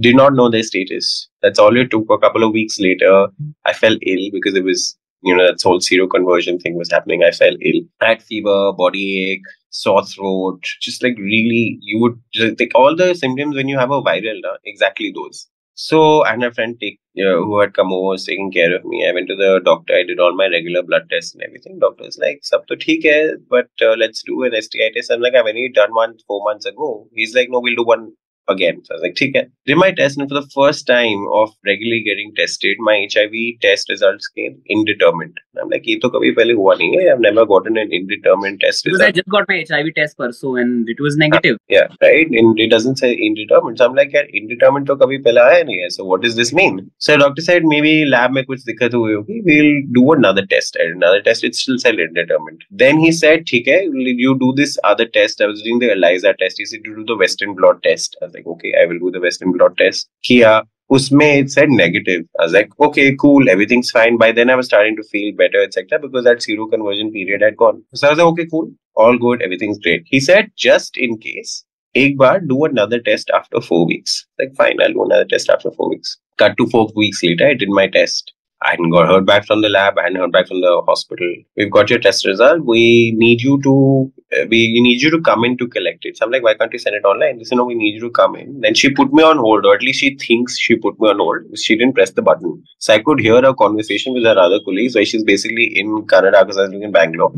did 0.00 0.16
not 0.16 0.34
know 0.34 0.50
their 0.50 0.62
status. 0.62 1.28
That's 1.42 1.58
all 1.58 1.76
it 1.76 1.90
took. 1.90 2.06
A 2.10 2.18
couple 2.18 2.44
of 2.44 2.52
weeks 2.52 2.78
later, 2.80 3.28
I 3.66 3.72
fell 3.72 3.96
ill 4.02 4.30
because 4.32 4.54
it 4.54 4.64
was, 4.64 4.96
you 5.22 5.36
know, 5.36 5.46
that 5.46 5.62
whole 5.62 5.80
seroconversion 5.80 6.60
thing 6.62 6.76
was 6.76 6.90
happening. 6.90 7.22
I 7.22 7.30
fell 7.30 7.54
ill. 7.60 7.80
I 8.00 8.06
had 8.08 8.22
fever, 8.22 8.72
body 8.72 9.32
ache, 9.32 9.42
sore 9.70 10.04
throat, 10.04 10.62
just 10.80 11.02
like 11.02 11.16
really, 11.18 11.78
you 11.82 12.00
would 12.00 12.18
just 12.32 12.58
like 12.60 12.72
all 12.74 12.96
the 12.96 13.14
symptoms 13.14 13.56
when 13.56 13.68
you 13.68 13.78
have 13.78 13.90
a 13.90 14.02
viral, 14.02 14.40
exactly 14.64 15.12
those. 15.14 15.48
So 15.74 16.24
I 16.24 16.32
had 16.32 16.42
a 16.42 16.52
friend 16.52 16.78
take, 16.80 17.00
who 17.16 17.58
had 17.60 17.74
come 17.74 17.92
over 17.92 18.08
was 18.08 18.24
taking 18.26 18.52
care 18.52 18.74
of 18.74 18.84
me. 18.84 19.06
I 19.08 19.12
went 19.12 19.28
to 19.28 19.36
the 19.36 19.60
doctor. 19.64 19.94
I 19.94 20.02
did 20.04 20.20
all 20.20 20.34
my 20.34 20.46
regular 20.48 20.82
blood 20.82 21.08
tests 21.10 21.34
and 21.34 21.42
everything. 21.42 21.78
Doctor's 21.78 22.18
like, 22.18 22.40
"Sab 22.42 22.66
to 22.68 22.76
theek 22.76 23.04
hai, 23.04 23.36
but 23.48 23.68
uh, 23.80 23.94
let's 24.02 24.22
do 24.22 24.42
an 24.44 24.54
STI 24.54 24.90
test." 24.94 25.10
I'm 25.10 25.20
like, 25.20 25.34
"I've 25.34 25.46
only 25.46 25.70
done 25.70 25.94
one 25.94 26.16
four 26.26 26.42
months 26.44 26.66
ago." 26.66 27.08
He's 27.14 27.34
like, 27.34 27.48
"No, 27.50 27.60
we'll 27.60 27.74
do 27.74 27.84
one 27.84 28.12
again. 28.54 28.80
So 28.84 28.94
I 28.94 28.98
was 28.98 29.04
like, 29.06 29.16
ठीक 29.22 29.36
है. 29.36 29.44
Did 29.70 29.80
my 29.82 29.90
test 30.00 30.18
and 30.18 30.28
for 30.32 30.38
the 30.40 30.46
first 30.54 30.86
time 30.90 31.26
of 31.40 31.50
regularly 31.70 32.02
getting 32.08 32.34
tested, 32.40 32.84
my 32.90 32.96
HIV 33.14 33.42
test 33.66 33.92
results 33.94 34.28
came 34.38 34.56
indeterminate. 34.76 35.42
And 35.54 35.62
I'm 35.64 35.74
like, 35.74 35.88
ये 35.88 35.96
तो 36.02 36.08
कभी 36.16 36.30
पहले 36.40 36.54
हुआ 36.60 36.74
नहीं 36.80 36.96
है. 36.96 37.06
I've 37.12 37.24
never 37.26 37.46
gotten 37.52 37.80
an 37.84 37.92
indeterminate 38.00 38.60
test 38.66 38.88
because 38.88 39.06
i 39.08 39.10
just 39.18 39.28
got 39.36 39.52
my 39.52 39.58
hiv 39.70 39.92
test 40.00 40.18
parso 40.22 40.54
and 40.64 40.92
it 40.94 41.04
was 41.06 41.16
negative 41.24 41.58
Yeah, 41.68 41.88
right. 42.06 42.38
And 42.42 42.62
it 42.66 42.70
doesn't 42.76 43.02
say 43.04 43.12
indeterminate. 43.28 43.78
So 43.78 43.88
I'm 43.88 44.00
like, 44.00 44.16
यार 44.18 44.32
indeterminate 44.42 44.88
तो 44.92 44.96
कभी 45.04 45.18
पहले 45.28 45.40
आया 45.40 45.62
नहीं 45.70 45.78
है. 45.82 45.88
So 45.98 46.08
what 46.12 46.26
does 46.26 46.36
this 46.42 46.52
mean? 46.60 46.80
So 47.08 47.18
doctor 47.24 47.46
said 47.50 47.70
maybe 47.74 47.94
lab 48.16 48.38
में 48.38 48.44
कुछ 48.44 48.64
दिक्कत 48.70 48.94
हुई 48.94 49.12
होगी. 49.12 49.40
We'll 49.50 49.72
do 50.00 50.06
another 50.16 50.46
test. 50.54 50.76
And 50.76 50.96
another 50.96 51.22
test, 51.28 51.44
it 51.44 51.54
still 51.54 51.78
said 51.78 52.00
indeterminate. 52.06 52.64
Then 52.70 52.98
he 52.98 53.12
said, 53.12 53.46
ठीक 53.50 53.68
है, 53.68 53.80
you 54.24 54.38
do 54.38 54.52
this 54.60 54.78
other 54.84 55.06
test. 55.06 55.40
I 55.40 55.46
was 55.46 55.62
doing 55.62 55.78
the 55.78 55.90
ELISA 55.92 56.34
test. 56.38 56.58
He 56.58 56.66
said, 56.66 56.80
you 56.84 56.96
do 56.96 57.04
the 57.04 57.16
Western 57.16 57.54
blot 57.54 57.82
test. 57.82 58.16
I 58.20 58.26
was 58.26 58.34
like, 58.34 58.41
like, 58.44 58.52
okay, 58.56 58.74
I 58.80 58.86
will 58.86 58.98
do 58.98 59.10
the 59.10 59.20
Western 59.20 59.52
blot 59.52 59.76
test. 59.76 60.08
Kia. 60.22 60.62
Usme 60.90 61.22
it 61.22 61.50
said 61.50 61.70
negative. 61.70 62.26
I 62.38 62.44
was 62.44 62.52
like, 62.52 62.70
okay, 62.78 63.16
cool, 63.16 63.48
everything's 63.48 63.90
fine. 63.90 64.18
By 64.18 64.30
then 64.30 64.50
I 64.50 64.56
was 64.56 64.66
starting 64.66 64.94
to 64.96 65.02
feel 65.02 65.34
better, 65.34 65.62
etc. 65.62 65.98
Because 65.98 66.24
that 66.24 66.40
seroconversion 66.40 67.12
period 67.14 67.40
had 67.40 67.56
gone. 67.56 67.82
So 67.94 68.08
I 68.08 68.10
was 68.10 68.18
like, 68.18 68.26
okay, 68.26 68.46
cool, 68.50 68.70
all 68.94 69.16
good, 69.16 69.40
everything's 69.40 69.78
great. 69.78 70.02
He 70.04 70.20
said, 70.20 70.50
just 70.54 70.98
in 70.98 71.16
case, 71.16 71.64
एक 71.96 72.18
do 72.46 72.64
another 72.66 73.00
test 73.00 73.30
after 73.34 73.62
four 73.62 73.86
weeks. 73.86 74.26
Like, 74.38 74.54
fine, 74.54 74.82
I'll 74.82 74.92
do 74.92 75.04
another 75.04 75.24
test 75.24 75.48
after 75.48 75.70
four 75.70 75.88
weeks. 75.88 76.18
Cut 76.38 76.56
to 76.58 76.66
four 76.68 76.90
weeks 76.94 77.22
later, 77.22 77.46
I 77.46 77.54
did 77.54 77.70
my 77.70 77.88
test. 77.88 78.32
I 78.62 78.70
hadn't 78.70 78.90
got 78.90 79.08
heard 79.08 79.26
back 79.26 79.46
from 79.46 79.62
the 79.62 79.68
lab. 79.68 79.98
I 79.98 80.02
hadn't 80.02 80.18
heard 80.18 80.32
back 80.32 80.46
from 80.46 80.60
the 80.60 80.82
hospital. 80.86 81.34
We've 81.56 81.70
got 81.70 81.90
your 81.90 81.98
test 81.98 82.26
result. 82.26 82.64
We 82.64 83.12
need 83.16 83.40
you 83.40 83.60
to 83.62 84.12
we 84.48 84.80
need 84.80 85.02
you 85.02 85.10
to 85.10 85.20
come 85.20 85.44
in 85.44 85.56
to 85.58 85.68
collect 85.68 86.04
it. 86.04 86.16
So 86.16 86.24
I'm 86.24 86.32
like, 86.32 86.42
why 86.42 86.54
can't 86.54 86.72
you 86.72 86.78
send 86.78 86.96
it 86.96 87.04
online? 87.04 87.38
They 87.38 87.44
said, 87.44 87.56
no, 87.56 87.64
we 87.64 87.74
need 87.74 87.94
you 87.94 88.00
to 88.00 88.10
come 88.10 88.36
in. 88.36 88.60
Then 88.60 88.74
she 88.74 88.90
put 88.90 89.12
me 89.12 89.22
on 89.22 89.38
hold, 89.38 89.66
or 89.66 89.74
at 89.74 89.82
least 89.82 90.00
she 90.00 90.16
thinks 90.16 90.58
she 90.58 90.76
put 90.76 90.98
me 91.00 91.08
on 91.08 91.18
hold. 91.18 91.58
She 91.58 91.76
didn't 91.76 91.94
press 91.94 92.12
the 92.12 92.22
button. 92.22 92.62
So 92.78 92.94
I 92.94 93.02
could 93.02 93.20
hear 93.20 93.42
her 93.42 93.54
conversation 93.54 94.14
with 94.14 94.24
her 94.24 94.38
other 94.38 94.60
colleagues 94.64 94.94
So 94.94 95.04
she's 95.04 95.24
basically 95.24 95.78
in 95.78 96.06
Kannada 96.06 96.42
because 96.42 96.58
I 96.58 96.62
was 96.62 96.70
living 96.70 96.84
in 96.84 96.92
Bangalore. 96.92 97.32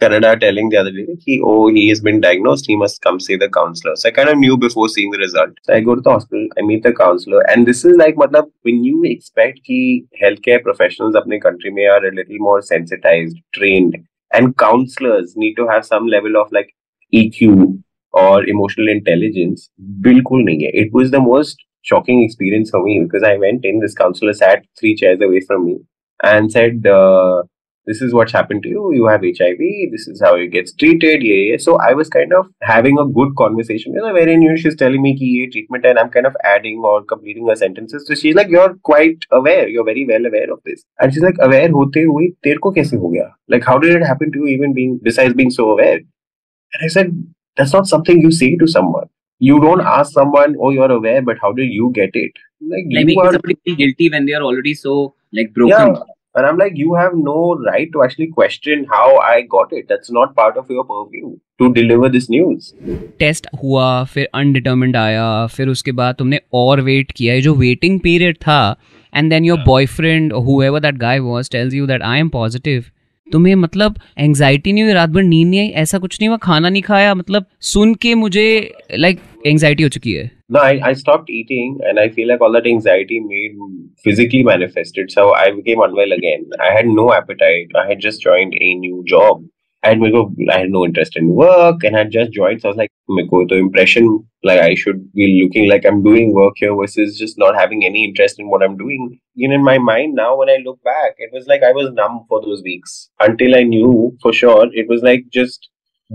Kannada 0.00 0.38
telling 0.38 0.68
the 0.68 0.78
other 0.78 0.90
day, 0.90 1.06
he, 1.24 1.40
oh, 1.44 1.68
he 1.68 1.88
has 1.88 2.00
been 2.00 2.20
diagnosed. 2.20 2.66
He 2.66 2.76
must 2.76 3.02
come 3.02 3.20
see 3.20 3.36
the 3.36 3.48
counselor. 3.48 3.94
So 3.96 4.08
I 4.08 4.12
kind 4.12 4.28
of 4.28 4.38
knew 4.38 4.56
before 4.56 4.88
seeing 4.88 5.10
the 5.10 5.18
result. 5.18 5.50
So 5.62 5.74
I 5.74 5.80
go 5.80 5.94
to 5.94 6.00
the 6.00 6.10
hospital, 6.10 6.48
I 6.58 6.62
meet 6.62 6.82
the 6.82 6.92
counselor. 6.92 7.40
And 7.48 7.66
this 7.66 7.84
is 7.84 7.96
like, 7.96 8.16
matlab, 8.16 8.50
when 8.62 8.82
you 8.82 9.04
expect 9.04 9.60
that 9.66 10.02
healthcare 10.20 10.62
professionals 10.62 11.14
in 11.14 11.30
your 11.30 11.40
country 11.40 11.70
may 11.70 11.86
are 11.86 12.04
a 12.04 12.12
little 12.12 12.38
more 12.38 12.62
sensitized, 12.62 13.36
trained, 13.54 13.96
and 14.32 14.56
counselors 14.56 15.34
need 15.36 15.54
to 15.54 15.66
have 15.68 15.84
some 15.84 16.06
level 16.06 16.36
of 16.36 16.50
like 16.52 16.74
EQ 17.12 17.82
or 18.12 18.44
emotional 18.44 18.88
intelligence. 18.88 19.70
Bilkul 20.00 20.44
nahi. 20.48 20.70
It 20.72 20.92
was 20.92 21.10
the 21.10 21.20
most 21.20 21.56
shocking 21.82 22.22
experience 22.24 22.70
for 22.70 22.82
me 22.82 23.00
because 23.02 23.22
I 23.22 23.36
went 23.36 23.64
in. 23.64 23.80
This 23.80 23.94
counselor 23.94 24.32
sat 24.32 24.64
three 24.78 24.94
chairs 24.94 25.20
away 25.20 25.40
from 25.40 25.66
me 25.66 25.78
and 26.22 26.50
said, 26.50 26.86
uh, 26.86 27.42
this 27.86 28.00
is 28.00 28.14
what's 28.14 28.32
happened 28.32 28.62
to 28.62 28.68
you. 28.68 28.92
You 28.92 29.06
have 29.06 29.22
HIV. 29.22 29.58
This 29.90 30.06
is 30.06 30.20
how 30.20 30.34
it 30.36 30.48
gets 30.48 30.72
treated. 30.72 31.22
Yeah, 31.22 31.52
yeah. 31.52 31.56
So 31.58 31.78
I 31.78 31.92
was 31.92 32.08
kind 32.08 32.32
of 32.32 32.46
having 32.60 32.98
a 32.98 33.06
good 33.06 33.34
conversation 33.36 33.92
with 33.92 34.02
know, 34.02 34.12
wherein 34.12 34.42
you 34.42 34.50
know, 34.50 34.56
she's 34.56 34.76
telling 34.76 35.02
me 35.02 35.16
ki 35.16 35.48
treatment, 35.50 35.84
and 35.84 35.98
I'm 35.98 36.10
kind 36.10 36.26
of 36.26 36.36
adding 36.44 36.82
or 36.84 37.02
completing 37.04 37.48
her 37.48 37.56
sentences. 37.56 38.06
So 38.06 38.14
she's 38.14 38.34
like, 38.34 38.48
"You're 38.48 38.74
quite 38.90 39.26
aware. 39.30 39.68
You're 39.68 39.84
very 39.84 40.06
well 40.06 40.24
aware 40.26 40.52
of 40.52 40.60
this." 40.64 40.84
And 41.00 41.12
she's 41.12 41.22
like, 41.22 41.40
"Aware 41.40 41.70
hote 41.70 42.02
hui, 42.12 42.28
tere 42.44 42.58
ko 42.66 42.72
kaise 42.72 42.98
ho 42.98 43.08
gaya? 43.16 43.30
Like, 43.48 43.64
how 43.64 43.78
did 43.78 43.96
it 44.00 44.06
happen 44.12 44.30
to 44.32 44.38
you? 44.38 44.46
Even 44.58 44.74
being 44.74 45.00
besides 45.02 45.34
being 45.34 45.50
so 45.50 45.70
aware?" 45.70 45.96
And 45.96 46.84
I 46.84 46.92
said, 46.98 47.10
"That's 47.56 47.72
not 47.72 47.86
something 47.94 48.22
you 48.28 48.30
say 48.42 48.54
to 48.56 48.66
someone." 48.76 49.10
you 49.46 49.58
don't 49.62 49.80
ask 49.92 50.12
someone, 50.12 50.54
oh, 50.60 50.70
you're 50.70 50.90
aware, 50.96 51.20
but 51.20 51.38
how 51.44 51.52
did 51.52 51.70
you 51.76 51.90
get 51.94 52.10
it? 52.14 52.30
Like, 52.72 52.84
like 52.96 53.08
you 53.08 53.20
are... 53.20 53.32
guilty 53.76 54.08
when 54.08 54.26
they 54.26 54.34
are 54.34 54.42
already 54.42 54.72
so 54.72 55.14
like 55.32 55.52
broken. 55.52 55.96
Yeah, 55.96 56.02
And 56.34 56.46
I'm 56.48 56.58
like, 56.58 56.76
you 56.80 56.94
have 56.94 57.14
no 57.14 57.40
right 57.64 57.90
to 57.94 58.02
actually 58.04 58.26
question 58.36 58.84
how 58.90 59.06
I 59.24 59.40
got 59.54 59.72
it. 59.78 59.88
That's 59.88 60.12
not 60.18 60.30
part 60.36 60.60
of 60.60 60.70
your 60.74 60.84
purview 60.92 61.32
to 61.58 61.68
deliver 61.78 62.08
this 62.14 62.28
news. 62.34 62.70
Test 63.18 63.46
हुआ 63.62 64.04
फिर 64.04 64.28
अनडिटर्मिंड 64.34 64.96
आया 64.96 65.46
फिर 65.46 65.68
उसके 65.68 65.92
बाद 65.92 66.14
तुमने 66.14 66.40
और 66.52 66.80
wait 66.80 67.12
किया। 67.12 67.40
जो 67.40 67.54
वेटिंग 67.54 68.00
पीरियड 68.00 68.36
था 68.36 68.76
and 69.14 69.30
then 69.30 69.44
your 69.44 69.58
boyfriend 69.66 70.32
however 70.32 70.80
that 70.80 70.94
guy 70.94 71.18
was 71.18 71.50
tells 71.50 71.74
you 71.74 71.86
that 71.86 72.02
I 72.02 72.18
am 72.18 72.28
positive 72.28 72.84
तुम्हें 73.32 73.54
मतलब 73.54 73.94
एंग्जाइटी 74.18 74.72
नहीं 74.72 74.84
हुई 74.84 74.92
रात 74.92 75.10
भर 75.10 75.22
नींद 75.22 75.48
नहीं 75.48 75.60
आई? 75.60 75.68
ऐसा 75.68 75.98
कुछ 75.98 76.20
नहीं 76.20 76.28
हुआ? 76.28 76.36
खाना 76.36 76.68
नहीं 76.68 76.82
खाया? 76.82 77.14
मतलब 77.14 77.44
सुन 77.60 77.94
के 77.94 78.14
मुझे 78.14 78.74
लाइक 78.94 79.16
like, 79.16 79.46
एंग्जाइटी 79.46 79.82
हो 79.82 79.88
चुकी 79.88 80.12
है। 80.12 80.30
No, 80.52 80.60
I, 80.60 80.80
I 80.84 80.92
stopped 80.92 81.30
eating 81.30 81.78
and 81.88 81.98
I 81.98 82.10
feel 82.10 82.28
like 82.28 82.42
all 82.42 82.52
that 82.52 82.66
anxiety 82.66 83.20
made 83.20 83.56
physically 84.04 84.42
manifested. 84.42 85.10
So 85.10 85.34
I 85.34 85.50
became 85.50 85.80
unwell 85.80 86.12
again. 86.12 86.44
I 86.60 86.72
had 86.72 86.86
no 86.86 87.10
appetite. 87.10 87.68
I 87.74 87.86
had 87.88 88.00
just 88.00 88.20
joined 88.20 88.52
a 88.60 88.74
new 88.74 89.02
job. 89.06 89.42
And 89.82 90.04
I 90.50 90.58
had 90.58 90.70
no 90.70 90.84
interest 90.84 91.16
in 91.16 91.28
work 91.28 91.82
and 91.84 91.96
I 91.96 92.04
just 92.04 92.32
joined. 92.32 92.60
So 92.60 92.68
I 92.68 92.70
was 92.70 92.76
like, 92.76 92.90
the 93.08 93.56
impression 93.56 94.28
like 94.44 94.60
I 94.60 94.74
should 94.74 95.10
be 95.14 95.42
looking 95.42 95.70
like 95.70 95.86
I'm 95.86 96.02
doing 96.02 96.34
work 96.34 96.54
here 96.56 96.76
versus 96.76 97.18
just 97.18 97.38
not 97.38 97.54
having 97.54 97.84
any 97.84 98.04
interest 98.04 98.38
in 98.38 98.48
what 98.48 98.62
I'm 98.62 98.76
doing. 98.76 99.18
You 99.34 99.48
know, 99.48 99.54
in 99.54 99.64
my 99.64 99.78
mind 99.78 100.14
now, 100.14 100.36
when 100.36 100.50
I 100.50 100.58
look 100.64 100.82
back, 100.84 101.14
it 101.16 101.30
was 101.32 101.46
like 101.46 101.62
I 101.62 101.72
was 101.72 101.90
numb 101.92 102.26
for 102.28 102.42
those 102.42 102.62
weeks 102.62 103.08
until 103.20 103.56
I 103.56 103.62
knew 103.62 104.16
for 104.20 104.32
sure 104.32 104.68
it 104.72 104.86
was 104.88 105.02
like 105.02 105.24
just 105.32 105.68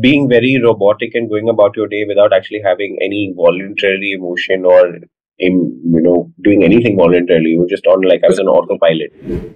being 0.06 0.26
very 0.30 0.56
robotic 0.64 1.16
and 1.20 1.30
going 1.30 1.48
about 1.52 1.78
your 1.80 1.86
day 1.92 2.00
without 2.08 2.34
actually 2.38 2.60
having 2.66 2.98
any 3.04 3.22
voluntary 3.38 4.10
emotion 4.16 4.66
or 4.74 4.82
in 5.40 5.58
you 5.94 6.02
know 6.04 6.18
doing 6.46 6.64
anything 6.68 6.96
voluntarily. 7.00 7.52
You 7.54 7.66
just 7.72 7.88
on 7.88 8.06
like 8.12 8.24
I 8.28 8.32
was 8.32 8.40
an 8.44 8.52
autopilot. 8.54 9.12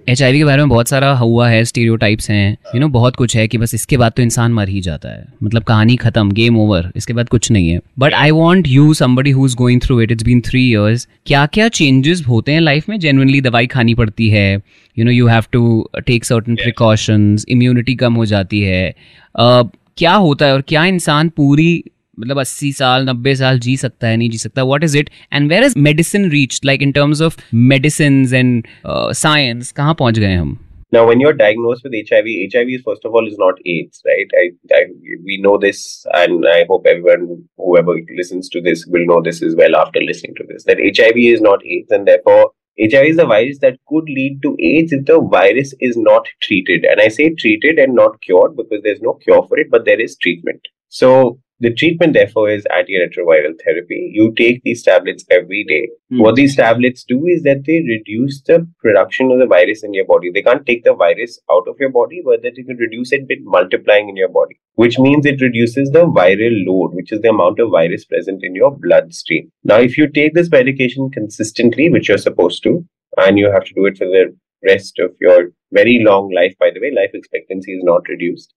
H 0.08 0.22
के 0.22 0.44
बारे 0.44 0.62
में 0.62 0.68
बहुत 0.68 0.88
सारा 0.88 1.12
हुआ 1.18 1.48
है 1.48 1.64
stereotypes 1.64 2.30
हैं। 2.30 2.56
You 2.74 2.80
know 2.80 2.88
बहुत 2.88 3.16
कुछ 3.16 3.36
है 3.36 3.46
कि 3.48 3.58
बस 3.58 3.74
इसके 3.74 3.96
बाद 3.96 4.12
तो 4.16 4.22
इंसान 4.22 4.52
मर 4.52 4.68
ही 4.68 4.80
जाता 4.80 5.08
है। 5.08 5.24
मतलब 5.42 5.62
कहानी 5.62 5.96
खत्म 5.96 6.32
गेम 6.32 6.58
ओवर 6.60 6.90
इसके 6.96 7.12
बाद 7.12 7.28
कुछ 7.28 7.50
नहीं 7.50 7.68
है। 7.68 7.80
But 7.98 8.14
I 8.14 8.30
want 8.30 8.68
you 8.68 8.94
somebody 8.94 9.30
who 9.30 9.46
is 9.46 9.56
going 9.56 9.80
through 9.80 10.00
it 10.00 10.12
it's 10.12 10.24
been 10.24 10.40
three 10.40 10.68
years 10.70 11.08
क्या 11.26 11.46
क्या 11.46 11.68
चेंजेस 11.68 12.24
होते 12.28 12.52
हैं 12.52 12.60
लाइफ 12.60 12.88
में? 12.88 12.98
जेनुअनली 12.98 13.40
दवाई 13.40 13.66
खानी 13.66 13.94
पड़ती 13.94 14.28
है। 14.28 14.54
You 14.98 15.04
know 15.04 15.10
you 15.10 15.26
have 15.26 15.44
to 15.52 15.90
take 16.06 16.24
certain 16.24 16.54
precautions 16.54 17.46
immunity 17.48 17.94
कम 17.94 18.14
हो 18.14 18.24
जाती 18.24 18.60
है। 18.60 18.94
Uh, 19.40 19.68
क्या 19.98 20.14
होता 20.26 20.46
है 20.46 20.52
और 20.52 20.62
क्या 20.68 20.84
इंसान 20.84 21.28
पूरी 21.36 21.84
मतलब 22.20 22.38
अस्सी 22.40 22.72
साल 22.72 23.08
नब्बे 23.08 23.34
साल 23.36 23.58
जी 23.58 23.76
सकता 23.76 24.08
है 24.08 24.16
नहीं 24.16 24.30
जी 24.30 24.38
सकता 24.38 24.62
what 24.62 24.84
is 24.84 24.98
it 24.98 25.10
and 25.32 25.48
where 25.52 25.64
is 25.64 25.78
medicine 25.78 26.30
reach 26.30 26.60
like 26.64 26.82
in 26.82 26.92
terms 26.92 27.22
of 27.22 27.36
medicine 27.54 28.26
and 28.34 28.66
science 28.86 29.72
कहाँ 29.72 29.94
पहुँच 29.98 30.18
गए 30.18 30.34
हम 30.34 30.58
Now, 30.92 31.02
when 31.08 31.20
you're 31.20 31.32
diagnosed 31.32 31.84
with 31.84 31.94
HIV, 31.98 32.26
HIV 32.52 32.82
first 32.86 33.06
of 33.06 33.14
all 33.18 33.26
is 33.26 33.38
not 33.38 33.60
AIDS, 33.64 34.02
right? 34.08 34.34
I, 34.40 34.42
I, 34.78 34.80
we 35.28 35.38
know 35.44 35.52
this, 35.56 35.78
and 36.12 36.44
I 36.46 36.56
hope 36.68 36.88
everyone, 36.92 37.22
whoever 37.56 37.94
listens 38.18 38.50
to 38.50 38.60
this, 38.60 38.82
will 38.86 39.06
know 39.06 39.22
this 39.22 39.40
as 39.42 39.56
well 39.60 39.74
after 39.74 40.02
listening 40.02 40.34
to 40.40 40.44
this. 40.50 40.64
That 40.64 40.82
HIV 40.98 41.22
is 41.28 41.40
not 41.40 41.64
AIDS, 41.76 41.96
and 41.98 42.06
therefore 42.06 42.42
HIV 42.80 43.06
is 43.06 43.18
a 43.18 43.26
virus 43.26 43.58
that 43.60 43.78
could 43.88 44.04
lead 44.04 44.40
to 44.42 44.56
AIDS 44.58 44.92
if 44.92 45.04
the 45.04 45.20
virus 45.20 45.74
is 45.80 45.96
not 45.96 46.26
treated. 46.40 46.84
And 46.84 47.00
I 47.00 47.08
say 47.08 47.30
treated 47.34 47.78
and 47.78 47.94
not 47.94 48.20
cured 48.22 48.56
because 48.56 48.82
there's 48.82 49.02
no 49.02 49.14
cure 49.14 49.46
for 49.46 49.58
it, 49.58 49.70
but 49.70 49.84
there 49.84 50.00
is 50.00 50.16
treatment. 50.16 50.60
So 50.88 51.38
the 51.62 51.72
treatment, 51.72 52.12
therefore, 52.12 52.50
is 52.50 52.64
antiretroviral 52.76 53.54
therapy. 53.64 54.10
You 54.12 54.34
take 54.36 54.62
these 54.64 54.82
tablets 54.82 55.24
every 55.30 55.62
day. 55.62 55.88
Mm. 56.12 56.20
What 56.20 56.34
these 56.34 56.56
tablets 56.56 57.04
do 57.04 57.24
is 57.28 57.44
that 57.44 57.64
they 57.64 57.80
reduce 57.82 58.42
the 58.42 58.66
production 58.80 59.30
of 59.30 59.38
the 59.38 59.46
virus 59.46 59.84
in 59.84 59.94
your 59.94 60.04
body. 60.04 60.32
They 60.32 60.42
can't 60.42 60.66
take 60.66 60.82
the 60.82 60.92
virus 60.92 61.38
out 61.52 61.68
of 61.68 61.76
your 61.78 61.90
body, 61.90 62.20
but 62.24 62.42
that 62.42 62.56
you 62.56 62.64
can 62.64 62.78
reduce 62.78 63.12
it 63.12 63.28
by 63.28 63.36
multiplying 63.42 64.08
in 64.08 64.16
your 64.16 64.28
body, 64.28 64.58
which 64.74 64.98
means 64.98 65.24
it 65.24 65.40
reduces 65.40 65.90
the 65.90 66.04
viral 66.04 66.66
load, 66.66 66.94
which 66.94 67.12
is 67.12 67.20
the 67.20 67.30
amount 67.30 67.60
of 67.60 67.70
virus 67.70 68.04
present 68.06 68.42
in 68.42 68.56
your 68.56 68.76
bloodstream. 68.76 69.52
Now, 69.62 69.78
if 69.78 69.96
you 69.96 70.08
take 70.08 70.34
this 70.34 70.50
medication 70.50 71.10
consistently, 71.10 71.90
which 71.90 72.08
you're 72.08 72.18
supposed 72.18 72.64
to, 72.64 72.84
and 73.18 73.38
you 73.38 73.52
have 73.52 73.64
to 73.66 73.74
do 73.74 73.86
it 73.86 73.98
for 73.98 74.06
the 74.06 74.36
rest 74.64 74.98
of 74.98 75.14
your 75.20 75.52
very 75.70 76.02
long 76.02 76.32
life, 76.34 76.56
by 76.58 76.70
the 76.74 76.80
way, 76.80 76.90
life 76.90 77.10
expectancy 77.14 77.72
is 77.72 77.84
not 77.84 78.08
reduced 78.08 78.52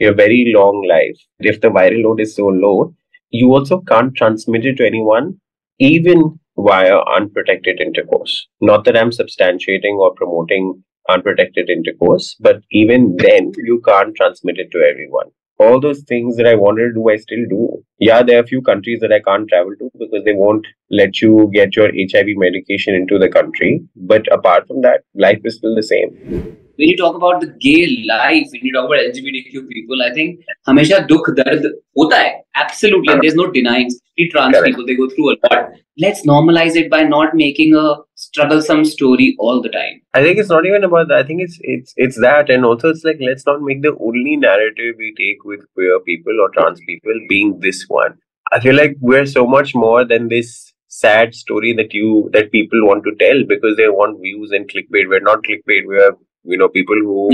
a 0.00 0.12
very 0.12 0.52
long 0.54 0.86
life. 0.88 1.18
If 1.40 1.60
the 1.60 1.68
viral 1.68 2.04
load 2.04 2.20
is 2.20 2.34
so 2.34 2.46
low, 2.46 2.94
you 3.30 3.52
also 3.54 3.80
can't 3.80 4.14
transmit 4.14 4.64
it 4.64 4.76
to 4.78 4.86
anyone, 4.86 5.40
even 5.78 6.38
via 6.56 6.98
unprotected 7.16 7.80
intercourse. 7.80 8.48
Not 8.60 8.84
that 8.84 8.96
I'm 8.96 9.10
substantiating 9.10 9.96
or 9.98 10.14
promoting 10.14 10.82
unprotected 11.08 11.70
intercourse, 11.70 12.36
but 12.40 12.62
even 12.70 13.16
then, 13.18 13.52
you 13.56 13.80
can't 13.86 14.14
transmit 14.14 14.58
it 14.58 14.70
to 14.72 14.78
everyone. 14.78 15.26
All 15.58 15.78
those 15.78 16.02
things 16.08 16.36
that 16.36 16.46
I 16.46 16.54
wanted 16.54 16.88
to 16.88 16.94
do, 16.94 17.10
I 17.10 17.16
still 17.16 17.44
do. 17.48 17.84
Yeah, 17.98 18.22
there 18.22 18.38
are 18.38 18.42
a 18.42 18.46
few 18.46 18.62
countries 18.62 19.00
that 19.00 19.12
I 19.12 19.20
can't 19.20 19.46
travel 19.46 19.72
to 19.78 19.90
because 19.98 20.24
they 20.24 20.32
won't 20.32 20.66
let 20.90 21.20
you 21.20 21.50
get 21.52 21.76
your 21.76 21.88
HIV 21.88 22.28
medication 22.36 22.94
into 22.94 23.18
the 23.18 23.28
country. 23.28 23.82
But 23.94 24.26
apart 24.32 24.66
from 24.66 24.80
that, 24.82 25.02
life 25.14 25.40
is 25.44 25.56
still 25.56 25.74
the 25.74 25.82
same 25.82 26.56
when 26.79 26.89
you 26.89 26.97
talk 26.97 27.15
about 27.15 27.41
the 27.41 27.47
gay 27.47 28.03
life, 28.07 28.47
when 28.51 28.61
you 28.63 28.73
talk 28.73 28.85
about 28.85 28.99
LGBTQ 28.99 29.67
people, 29.69 30.01
I 30.01 30.11
think 30.13 30.39
हमेशा 30.67 30.99
दुख 31.07 31.29
दर्द 31.39 31.65
होता 31.97 32.17
है. 32.17 32.33
Absolutely, 32.57 33.13
and 33.13 33.21
there's 33.21 33.35
no 33.35 33.51
denying. 33.51 33.89
Trans 34.31 34.55
Correct. 34.55 34.65
people 34.65 34.85
they 34.85 34.95
go 34.95 35.09
through 35.09 35.31
a 35.31 35.35
lot. 35.45 35.71
Let's 35.97 36.25
normalize 36.25 36.77
it 36.81 36.89
by 36.89 37.03
not 37.03 37.33
making 37.35 37.73
a 37.75 37.95
strugglesome 38.15 38.85
story 38.85 39.35
all 39.39 39.61
the 39.61 39.69
time. 39.69 40.01
I 40.13 40.21
think 40.23 40.37
it's 40.39 40.49
not 40.49 40.65
even 40.65 40.85
about 40.85 41.09
that. 41.09 41.17
I 41.17 41.23
think 41.23 41.41
it's 41.41 41.57
it's 41.61 41.93
it's 41.97 42.19
that, 42.21 42.49
and 42.49 42.65
also 42.65 42.89
it's 42.89 43.03
like 43.03 43.17
let's 43.19 43.45
not 43.45 43.61
make 43.61 43.81
the 43.81 43.95
only 43.99 44.37
narrative 44.37 44.95
we 44.97 45.13
take 45.17 45.43
with 45.43 45.65
queer 45.73 45.99
people 45.99 46.39
or 46.41 46.49
trans 46.49 46.79
people 46.87 47.19
being 47.27 47.59
this 47.59 47.83
one. 47.87 48.15
I 48.53 48.61
feel 48.61 48.75
like 48.75 48.95
we're 49.01 49.25
so 49.25 49.45
much 49.45 49.75
more 49.75 50.05
than 50.05 50.29
this 50.29 50.73
sad 50.87 51.35
story 51.35 51.73
that 51.73 51.93
you 51.93 52.29
that 52.31 52.51
people 52.51 52.85
want 52.85 53.03
to 53.03 53.15
tell 53.15 53.43
because 53.45 53.75
they 53.75 53.89
want 53.89 54.21
views 54.21 54.51
and 54.51 54.69
clickbait. 54.69 55.09
We're 55.09 55.19
not 55.19 55.43
clickbait. 55.43 55.87
We 55.87 55.97
are 55.97 56.15
you 56.43 56.57
know 56.57 56.67
people 56.67 56.95
who 56.95 57.29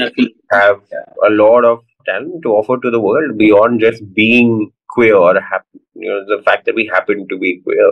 have 0.51 0.79
a 1.27 1.31
lot 1.31 1.65
of 1.65 1.79
talent 2.05 2.41
to 2.43 2.53
offer 2.59 2.77
to 2.85 2.91
the 2.91 2.99
world 2.99 3.37
beyond 3.37 3.79
just 3.79 4.01
being 4.13 4.71
queer 4.89 5.15
or 5.15 5.33
happen, 5.39 5.79
you 5.95 6.09
know 6.09 6.23
the 6.35 6.41
fact 6.43 6.65
that 6.65 6.75
we 6.75 6.89
happen 6.93 7.27
to 7.27 7.37
be 7.37 7.53
queer 7.67 7.91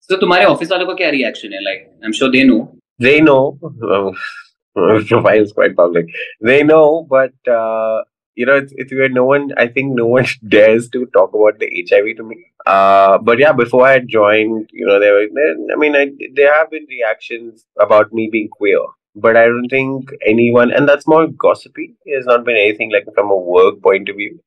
so 0.00 0.16
तुम्हारे 0.20 0.44
office 0.44 0.70
वालों 0.70 0.86
का 0.86 0.94
क्या 1.00 1.10
reaction 1.10 1.52
है 1.52 1.62
like 1.64 1.88
I 1.88 2.06
am 2.06 2.12
sure 2.20 2.30
they 2.30 2.44
know 2.44 2.60
they 3.04 3.18
know 3.26 3.42
profile 4.78 5.44
is 5.44 5.52
quite 5.58 5.76
public 5.76 6.10
they 6.48 6.56
know 6.70 6.82
but 7.12 7.52
uh, 7.52 8.02
you 8.40 8.46
know, 8.46 8.56
it's, 8.56 8.72
it's 8.76 8.92
where 8.92 9.08
no 9.08 9.24
one, 9.24 9.50
I 9.56 9.66
think 9.68 9.94
no 9.94 10.06
one 10.06 10.26
dares 10.48 10.88
to 10.90 11.06
talk 11.06 11.34
about 11.34 11.58
the 11.58 11.68
HIV 11.88 12.16
to 12.16 12.22
me. 12.22 12.36
Uh, 12.66 13.18
but 13.18 13.38
yeah, 13.38 13.52
before 13.52 13.86
I 13.86 13.98
joined, 13.98 14.70
you 14.72 14.86
know, 14.86 14.98
there 14.98 15.12
were, 15.12 15.26
I 15.72 15.76
mean, 15.76 15.96
I, 15.96 16.10
there 16.34 16.54
have 16.54 16.70
been 16.70 16.86
reactions 16.88 17.66
about 17.78 18.12
me 18.12 18.28
being 18.32 18.48
queer 18.48 18.80
but 19.15 19.37
I 19.37 19.45
don't 19.45 19.69
think 19.69 20.09
anyone, 20.25 20.71
and 20.71 20.87
that's 20.87 21.07
more 21.07 21.27
gossipy. 21.27 21.95
It's 22.05 22.25
not 22.25 22.45
been 22.45 22.57
anything 22.57 22.91
like 22.91 23.05
from 23.13 23.31
a 23.31 23.37
work 23.37 23.81
point 23.81 24.09
of 24.09 24.17
view. 24.17 24.39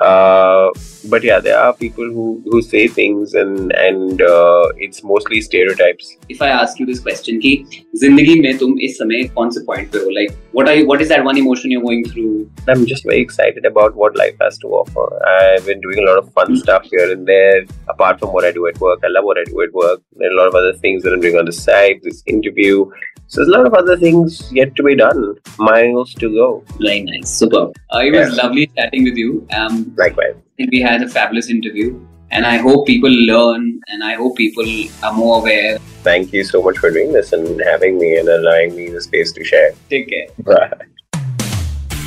Uh, 0.00 0.70
but 1.08 1.22
yeah, 1.24 1.40
there 1.40 1.58
are 1.58 1.72
people 1.72 2.04
who, 2.04 2.42
who 2.44 2.60
say 2.60 2.86
things, 2.86 3.32
and 3.32 3.72
and 3.72 4.20
uh, 4.20 4.68
it's 4.76 5.02
mostly 5.02 5.40
stereotypes. 5.40 6.16
If 6.28 6.42
I 6.42 6.48
ask 6.48 6.78
you 6.78 6.84
this 6.84 7.00
question, 7.00 7.40
ki 7.40 7.66
zindagi 8.02 8.42
mein 8.42 8.58
tum 8.58 8.76
is 8.78 9.00
samay 9.00 9.32
konsa 9.32 9.64
point 9.64 9.90
pe 9.92 10.00
ho? 10.00 10.08
Like, 10.08 10.36
what 10.52 10.68
are 10.68 10.74
you, 10.74 10.86
what 10.86 11.00
is 11.00 11.08
that 11.08 11.24
one 11.24 11.38
emotion 11.38 11.70
you're 11.70 11.82
going 11.82 12.04
through? 12.10 12.50
I'm 12.68 12.84
just 12.84 13.04
very 13.04 13.20
excited 13.20 13.64
about 13.64 13.96
what 13.96 14.16
life 14.16 14.36
has 14.42 14.58
to 14.58 14.68
offer. 14.68 15.06
I've 15.26 15.64
been 15.64 15.80
doing 15.80 16.00
a 16.00 16.06
lot 16.10 16.18
of 16.18 16.30
fun 16.34 16.48
hmm. 16.48 16.56
stuff 16.56 16.84
here 16.84 17.10
and 17.10 17.26
there. 17.26 17.64
Apart 17.88 18.20
from 18.20 18.34
what 18.34 18.44
I 18.44 18.52
do 18.52 18.66
at 18.66 18.78
work, 18.80 19.00
I 19.02 19.08
love 19.08 19.24
what 19.24 19.38
I 19.38 19.44
do 19.44 19.62
at 19.62 19.72
work. 19.72 20.02
There 20.16 20.28
are 20.28 20.32
a 20.32 20.36
lot 20.36 20.48
of 20.48 20.54
other 20.54 20.74
things 20.74 21.04
that 21.04 21.14
I'm 21.14 21.20
doing 21.20 21.38
on 21.38 21.46
the 21.46 21.52
side. 21.52 22.00
This 22.02 22.22
interview, 22.26 22.90
so 23.28 23.40
there's 23.40 23.48
a 23.48 23.50
lot 23.50 23.66
of 23.66 23.74
other 23.74 23.96
things 23.96 24.52
yet 24.52 24.76
to 24.76 24.82
be 24.82 24.94
done, 24.94 25.34
miles 25.58 26.14
to 26.14 26.28
go. 26.32 26.64
Very 26.78 27.02
nice, 27.02 27.28
super. 27.28 27.72
Uh, 27.92 27.98
it 27.98 28.12
was 28.12 28.36
lovely 28.36 28.68
chatting 28.76 29.04
with 29.04 29.16
you. 29.16 29.46
Um, 29.52 29.92
Likewise. 29.96 30.34
I 30.36 30.54
think 30.56 30.70
we 30.70 30.80
had 30.80 31.02
a 31.02 31.08
fabulous 31.08 31.50
interview, 31.50 32.00
and 32.30 32.46
I 32.46 32.56
hope 32.58 32.86
people 32.86 33.10
learn, 33.10 33.80
and 33.88 34.04
I 34.04 34.14
hope 34.14 34.36
people 34.36 34.64
are 35.02 35.12
more 35.12 35.40
aware. 35.40 35.78
Thank 36.02 36.32
you 36.32 36.44
so 36.44 36.62
much 36.62 36.78
for 36.78 36.90
doing 36.90 37.12
this 37.12 37.32
and 37.32 37.60
having 37.62 37.98
me 37.98 38.16
and 38.16 38.28
allowing 38.28 38.76
me 38.76 38.90
the 38.90 39.00
space 39.00 39.32
to 39.32 39.44
share. 39.44 39.72
Take 39.90 40.08
care. 40.08 40.28
Bye. 40.44 40.86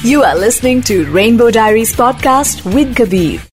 You 0.03 0.23
are 0.23 0.37
listening 0.37 0.81
to 0.83 1.05
Rainbow 1.11 1.51
Diaries 1.51 1.93
podcast 1.93 2.63
with 2.73 2.95
Kabir. 2.95 3.49